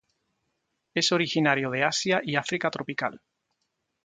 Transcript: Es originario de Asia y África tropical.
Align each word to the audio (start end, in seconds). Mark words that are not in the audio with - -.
Es 0.95 1.11
originario 1.11 1.69
de 1.69 1.83
Asia 1.83 2.21
y 2.23 2.35
África 2.35 2.71
tropical. 2.71 3.21